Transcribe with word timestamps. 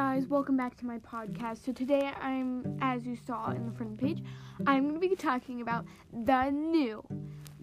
guys, 0.00 0.26
welcome 0.28 0.56
back 0.56 0.74
to 0.78 0.86
my 0.86 0.98
podcast. 1.00 1.62
So 1.62 1.72
today 1.72 2.10
I'm, 2.22 2.78
as 2.80 3.04
you 3.04 3.18
saw 3.26 3.50
in 3.50 3.66
the 3.66 3.70
front 3.70 3.98
page, 3.98 4.22
I'm 4.66 4.88
going 4.88 4.94
to 4.98 5.08
be 5.08 5.14
talking 5.14 5.60
about 5.60 5.84
the 6.24 6.48
new, 6.48 7.04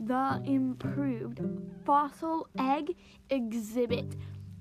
the 0.05 0.39
improved 0.45 1.41
fossil 1.83 2.47
egg 2.59 2.95
exhibit 3.31 4.15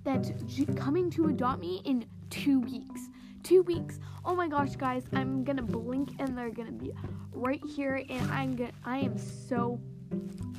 that's 0.04 0.32
coming 0.74 1.10
to 1.10 1.26
Adopt 1.26 1.60
Me 1.60 1.82
in 1.84 2.06
two 2.30 2.60
weeks. 2.60 3.10
Two 3.42 3.62
weeks. 3.64 4.00
Oh 4.24 4.34
my 4.34 4.48
gosh, 4.48 4.74
guys, 4.77 5.04
I'm 5.12 5.45
gonna 5.45 5.62
blink 5.62 6.12
and 6.18 6.36
they're 6.36 6.48
gonna 6.48 6.72
be 6.72 6.95
right 7.32 7.61
here, 7.62 8.02
and 8.08 8.30
I'm 8.30 8.56
gonna, 8.56 8.72
I 8.86 9.00
am 9.00 9.18
so, 9.18 9.79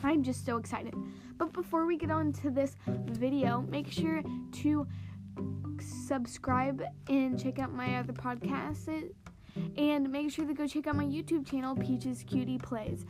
I'm 0.04 0.22
just 0.22 0.46
so 0.46 0.58
excited. 0.58 0.94
But 1.40 1.52
before 1.52 1.88
we 1.88 1.98
get 1.98 2.12
on 2.12 2.32
to 2.34 2.52
this 2.52 2.76
video, 2.86 3.66
make 3.70 3.92
sure 3.92 4.22
to 4.62 4.88
subscribe 5.88 6.84
and 7.08 7.42
check 7.42 7.60
out 7.60 7.74
my 7.74 7.98
other 7.98 8.14
podcasts. 8.14 9.12
And 9.76 10.12
make 10.12 10.32
sure 10.32 10.46
to 10.46 10.54
go 10.54 10.68
check 10.68 10.88
out 10.88 10.96
my 10.96 11.06
YouTube 11.06 11.46
channel, 11.50 11.76
Peaches 11.76 12.24
Cutie 12.24 12.60
Plays. 12.60 13.06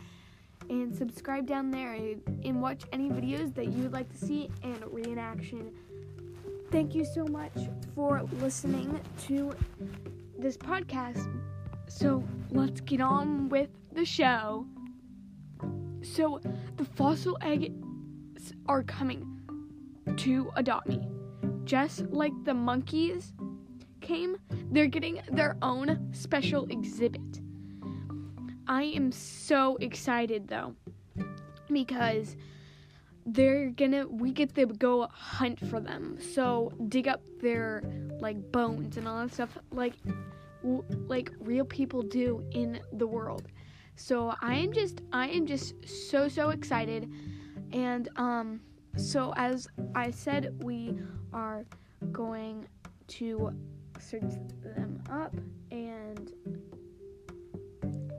And 0.70 0.96
subscribe 0.96 1.46
down 1.46 1.72
there 1.72 1.94
and 1.94 2.62
watch 2.62 2.84
any 2.92 3.10
videos 3.10 3.54
that 3.56 3.68
you 3.68 3.84
would 3.84 3.94
like 3.94 4.10
to 4.10 4.18
see 4.18 4.50
and 4.64 4.80
reenaction. 4.82 5.72
Thank 6.72 6.96
you 6.96 7.06
so 7.06 7.26
much 7.26 7.54
for 7.96 8.24
listening 8.40 9.00
to 9.28 9.54
this 10.38 10.58
podcast. 10.58 11.28
So 11.88 12.24
let's 12.52 12.82
get 12.82 13.02
on 13.02 13.50
with 13.50 13.70
the 13.94 14.06
show. 14.06 14.66
So 16.02 16.42
the 16.76 16.86
fossil 16.86 17.38
eggs 17.42 18.54
are 18.68 18.84
coming 18.84 19.26
to 20.18 20.52
adopt 20.56 20.88
me 20.88 21.07
just 21.68 22.06
like 22.12 22.32
the 22.46 22.54
monkeys 22.54 23.34
came, 24.00 24.38
they're 24.72 24.88
getting 24.88 25.22
their 25.30 25.58
own 25.62 26.10
special 26.14 26.66
exhibit. 26.70 27.22
I 28.68 28.84
am 28.84 29.12
so 29.12 29.76
excited 29.82 30.48
though 30.48 30.76
because 31.72 32.38
they're 33.26 33.70
gonna 33.72 34.08
we 34.08 34.32
get 34.32 34.56
to 34.56 34.66
go 34.66 35.08
hunt 35.12 35.60
for 35.70 35.82
them. 35.82 36.18
So 36.22 36.72
dig 36.88 37.10
up 37.10 37.22
their 37.42 37.84
like 38.22 38.52
bones 38.54 38.96
and 38.96 39.06
all 39.06 39.20
that 39.20 39.34
stuff 39.34 39.58
like 39.72 39.96
w- 40.64 40.86
like 41.08 41.32
real 41.40 41.66
people 41.66 42.02
do 42.02 42.46
in 42.52 42.80
the 42.94 43.08
world. 43.08 43.44
So 43.98 44.34
I 44.42 44.56
am 44.56 44.72
just 44.72 45.02
I 45.12 45.28
am 45.28 45.46
just 45.46 45.76
so 45.86 46.30
so 46.30 46.50
excited 46.52 47.12
and 47.74 48.08
um 48.16 48.62
so, 48.98 49.34
as 49.36 49.68
I 49.96 50.12
said, 50.12 50.64
we 50.64 50.98
are 51.34 51.66
going 52.12 52.68
to 53.08 53.52
search 54.00 54.34
them 54.64 55.02
up 55.10 55.34
and 55.72 56.32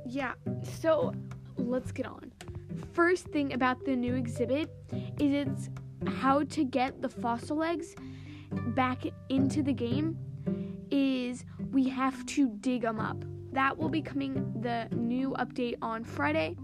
yeah, 0.06 0.32
so 0.80 1.12
let's 1.56 1.92
get 1.92 2.06
on. 2.06 2.32
First 2.92 3.26
thing 3.26 3.52
about 3.52 3.84
the 3.84 3.94
new 3.94 4.14
exhibit 4.14 4.70
is 5.18 5.46
it's 5.48 5.68
how 6.06 6.44
to 6.44 6.64
get 6.64 7.02
the 7.02 7.08
fossil 7.08 7.62
eggs 7.62 7.94
back 8.74 9.02
into 9.28 9.62
the 9.62 9.72
game 9.72 10.16
is 10.90 11.44
we 11.70 11.88
have 11.88 12.24
to 12.26 12.48
dig 12.60 12.82
them 12.82 12.98
up. 12.98 13.24
That 13.52 13.76
will 13.76 13.88
be 13.88 14.02
coming 14.02 14.54
the 14.60 14.88
new 14.94 15.34
update 15.38 15.76
on 15.82 16.04
Friday 16.04 16.56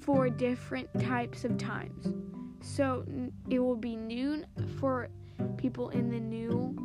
for 0.00 0.30
different 0.30 0.88
types 1.00 1.44
of 1.44 1.58
times. 1.58 2.12
So 2.60 3.04
it 3.48 3.58
will 3.58 3.76
be 3.76 3.96
noon 3.96 4.46
for 4.78 5.08
people 5.56 5.90
in 5.90 6.10
the 6.10 6.20
new 6.20 6.76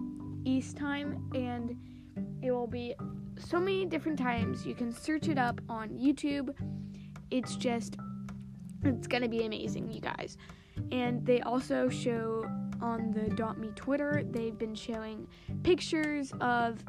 East 0.46 0.78
time, 0.78 1.30
and 1.34 1.76
it 2.42 2.52
will 2.52 2.68
be 2.68 2.96
so 3.38 3.60
many 3.60 3.86
different 3.86 4.20
times. 4.20 4.66
You 4.66 4.76
can 4.76 4.92
search 4.92 5.28
it 5.28 5.38
up 5.38 5.60
on 5.70 5.90
YouTube. 5.90 6.54
It's 7.32 7.56
just, 7.56 7.98
it's 8.84 9.08
gonna 9.08 9.30
be 9.30 9.46
amazing, 9.46 9.90
you 9.90 10.02
guys. 10.02 10.38
And 10.92 11.26
they 11.26 11.42
also 11.42 11.90
show 11.90 12.46
on 12.82 13.12
the 13.12 13.26
Adopt 13.28 13.60
Me 13.60 13.70
Twitter, 13.76 14.24
they've 14.30 14.58
been 14.58 14.76
showing 14.76 15.28
pictures 15.64 16.34
of 16.42 16.84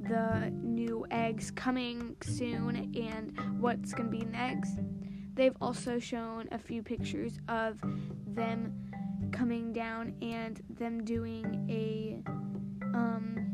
the 0.00 0.50
new 0.62 1.06
eggs 1.10 1.50
coming 1.50 2.16
soon 2.22 2.92
and 2.96 3.60
what's 3.60 3.92
gonna 3.92 4.08
be 4.08 4.24
next. 4.24 4.78
They've 5.34 5.56
also 5.60 5.98
shown 5.98 6.48
a 6.52 6.58
few 6.58 6.82
pictures 6.82 7.38
of 7.48 7.80
them 8.34 8.90
coming 9.32 9.72
down 9.72 10.14
and 10.22 10.62
them 10.70 11.04
doing 11.04 11.66
a 11.68 12.22
um 12.96 13.44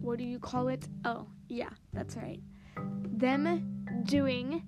what 0.00 0.18
do 0.18 0.24
you 0.24 0.38
call 0.38 0.68
it? 0.68 0.88
Oh, 1.04 1.26
yeah, 1.48 1.70
that's 1.92 2.16
right. 2.16 2.40
Them 2.76 3.84
doing 4.04 4.66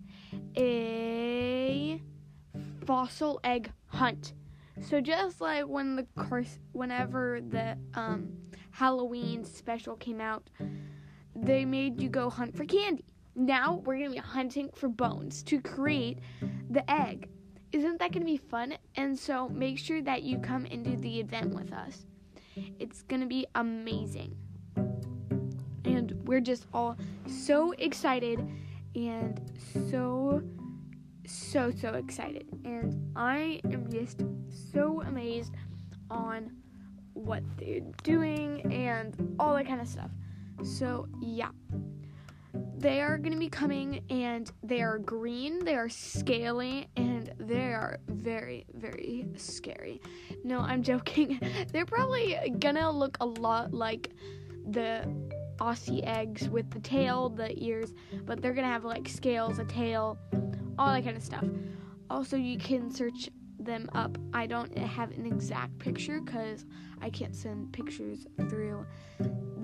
a 0.56 2.00
fossil 2.86 3.40
egg 3.42 3.72
hunt. 3.86 4.34
So 4.80 5.00
just 5.00 5.40
like 5.40 5.66
when 5.66 5.96
the 5.96 6.06
course 6.16 6.58
whenever 6.72 7.40
the 7.40 7.76
um 7.94 8.28
Halloween 8.70 9.44
special 9.44 9.96
came 9.96 10.20
out, 10.20 10.48
they 11.34 11.64
made 11.64 12.00
you 12.00 12.08
go 12.08 12.30
hunt 12.30 12.56
for 12.56 12.64
candy. 12.64 13.04
Now 13.34 13.82
we're 13.84 13.96
going 13.96 14.10
to 14.10 14.14
be 14.14 14.18
hunting 14.18 14.70
for 14.74 14.88
bones 14.88 15.42
to 15.44 15.60
create 15.60 16.18
the 16.70 16.88
egg. 16.90 17.28
Isn't 17.72 17.98
that 18.00 18.12
going 18.12 18.20
to 18.20 18.30
be 18.30 18.36
fun? 18.36 18.74
And 18.96 19.18
so 19.18 19.48
make 19.48 19.78
sure 19.78 20.02
that 20.02 20.22
you 20.22 20.38
come 20.38 20.66
and 20.70 20.84
do 20.84 20.94
the 20.96 21.20
event 21.20 21.54
with 21.54 21.72
us. 21.72 22.04
It's 22.78 23.02
going 23.02 23.20
to 23.20 23.26
be 23.26 23.46
amazing. 23.54 24.36
And 25.84 26.12
we're 26.24 26.40
just 26.40 26.66
all 26.74 26.96
so 27.26 27.72
excited 27.72 28.46
and 28.94 29.40
so, 29.88 30.42
so, 31.26 31.70
so 31.70 31.94
excited. 31.94 32.46
And 32.64 33.10
I 33.16 33.60
am 33.64 33.90
just 33.90 34.20
so 34.72 35.00
amazed 35.02 35.54
on 36.10 36.52
what 37.14 37.42
they're 37.56 37.80
doing 38.02 38.70
and 38.70 39.34
all 39.38 39.54
that 39.54 39.66
kind 39.66 39.80
of 39.80 39.88
stuff. 39.88 40.10
So, 40.62 41.08
yeah 41.20 41.48
they 42.82 43.00
are 43.00 43.16
going 43.16 43.32
to 43.32 43.38
be 43.38 43.48
coming 43.48 44.02
and 44.10 44.50
they 44.62 44.82
are 44.82 44.98
green, 44.98 45.64
they 45.64 45.76
are 45.76 45.88
scaly, 45.88 46.88
and 46.96 47.11
they 47.46 47.72
are 47.72 47.98
very, 48.08 48.66
very 48.74 49.26
scary. 49.36 50.00
No, 50.44 50.60
I'm 50.60 50.82
joking. 50.92 51.40
They're 51.72 51.86
probably 51.86 52.38
to 52.76 52.90
look 52.90 53.16
a 53.20 53.26
lot 53.26 53.72
like 53.72 54.10
the 54.68 55.08
Aussie 55.58 56.04
eggs 56.06 56.48
with 56.48 56.70
the 56.70 56.80
tail, 56.80 57.28
the 57.28 57.52
ears, 57.62 57.94
but 58.24 58.40
they're 58.40 58.54
to 58.66 58.72
have 58.72 58.84
like 58.84 59.08
scales, 59.08 59.58
a 59.58 59.64
tail, 59.64 60.18
all 60.78 60.92
that 60.92 61.04
kind 61.04 61.16
of 61.16 61.22
stuff. 61.22 61.44
Also, 62.10 62.36
you 62.36 62.58
can 62.58 62.90
search 62.90 63.28
them 63.58 63.88
up. 63.94 64.18
I 64.32 64.46
don't 64.46 64.76
have 64.76 65.12
an 65.12 65.26
exact 65.26 65.78
picture 65.78 66.20
because 66.20 66.64
I 67.00 67.10
can't 67.10 67.34
send 67.34 67.72
pictures 67.72 68.26
through 68.48 68.86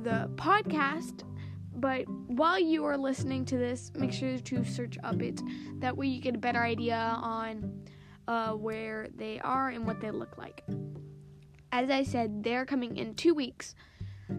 the 0.02 0.30
podcast 0.36 1.24
but 1.80 2.08
while 2.08 2.58
you 2.58 2.84
are 2.84 2.96
listening 2.96 3.44
to 3.46 3.56
this, 3.56 3.92
make 3.94 4.12
sure 4.12 4.38
to 4.38 4.64
search 4.64 4.98
up 5.04 5.22
it. 5.22 5.40
That 5.80 5.96
way 5.96 6.06
you 6.06 6.20
get 6.20 6.34
a 6.34 6.38
better 6.38 6.62
idea 6.62 6.96
on 6.96 7.82
uh, 8.26 8.52
where 8.52 9.08
they 9.14 9.40
are 9.40 9.68
and 9.70 9.86
what 9.86 10.00
they 10.00 10.10
look 10.10 10.36
like. 10.36 10.64
As 11.72 11.90
I 11.90 12.02
said, 12.02 12.42
they're 12.42 12.66
coming 12.66 12.96
in 12.96 13.14
two 13.14 13.34
weeks. 13.34 13.74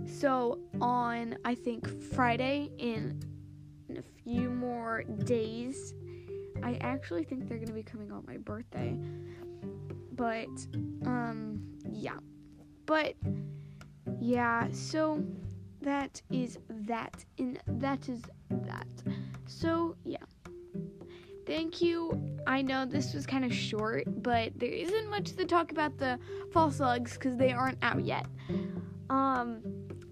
So 0.05 0.59
on, 0.81 1.37
I 1.45 1.55
think, 1.55 1.87
Friday, 2.13 2.71
in, 2.77 3.21
in 3.87 3.97
a 3.97 4.03
few 4.23 4.49
more 4.49 5.03
days, 5.03 5.93
I 6.63 6.77
actually 6.81 7.23
think 7.23 7.47
they're 7.47 7.57
going 7.57 7.67
to 7.67 7.73
be 7.73 7.83
coming 7.83 8.11
on 8.11 8.23
my 8.27 8.37
birthday. 8.37 8.97
But, 10.13 10.49
um, 11.05 11.61
yeah. 11.89 12.17
But, 12.85 13.15
yeah, 14.19 14.67
so 14.71 15.23
that 15.81 16.21
is 16.31 16.57
that 16.69 17.25
and 17.37 17.59
that 17.67 18.09
is 18.09 18.21
that. 18.49 18.87
So 19.45 19.95
yeah. 20.05 20.17
Thank 21.45 21.81
you. 21.81 22.37
I 22.45 22.61
know 22.61 22.85
this 22.85 23.13
was 23.13 23.25
kind 23.25 23.43
of 23.43 23.53
short 23.53 24.03
but 24.21 24.51
there 24.57 24.69
isn't 24.69 25.09
much 25.09 25.35
to 25.35 25.45
talk 25.45 25.71
about 25.71 25.97
the 25.97 26.19
fossil 26.51 26.89
eggs 26.89 27.13
because 27.13 27.37
they 27.37 27.51
aren't 27.51 27.79
out 27.81 28.05
yet. 28.05 28.25
Um 29.09 29.61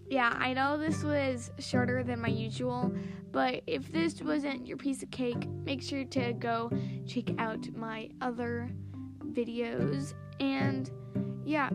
yeah 0.10 0.34
i 0.40 0.54
know 0.54 0.78
this 0.78 1.04
was 1.04 1.52
shorter 1.60 2.02
than 2.02 2.22
my 2.22 2.30
usual 2.30 2.90
but 3.32 3.62
if 3.68 3.92
this 3.92 4.22
wasn't 4.22 4.66
your 4.66 4.78
piece 4.78 5.04
of 5.04 5.12
cake 5.12 5.50
make 5.66 5.82
sure 5.82 6.06
to 6.06 6.32
go 6.34 6.72
check 7.06 7.26
out 7.38 7.68
my 7.76 8.10
other 8.22 8.70
videos. 9.26 10.14
And 10.40 10.90
yeah 11.46 11.70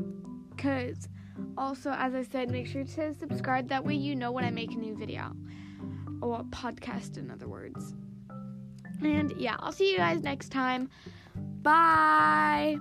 because 0.51 1.09
also, 1.57 1.91
as 1.91 2.15
I 2.15 2.23
said, 2.23 2.51
make 2.51 2.67
sure 2.67 2.85
to 2.85 3.15
subscribe. 3.15 3.69
That 3.69 3.85
way, 3.85 3.95
you 3.95 4.17
know 4.17 4.33
when 4.33 4.45
I 4.45 4.51
make 4.51 4.73
a 4.73 4.77
new 4.77 4.97
video 4.97 5.33
or 6.21 6.45
podcast, 6.45 7.19
in 7.19 7.31
other 7.31 7.49
words. 7.49 7.95
And 9.03 9.33
yeah, 9.37 9.57
I'll 9.59 9.73
see 9.73 9.91
you 9.91 9.99
guys 9.99 10.23
next 10.23 10.51
time. 10.51 10.89
Bye. 11.63 12.79